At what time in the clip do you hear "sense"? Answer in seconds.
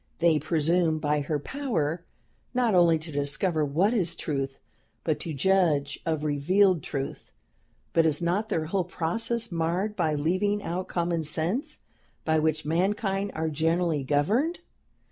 11.21-11.77